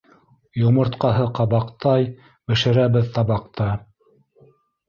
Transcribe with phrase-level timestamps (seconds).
[0.61, 2.07] Йомортҡаһы— ҡабаҡтай,
[2.53, 3.69] Бешерәбеҙ табаҡта.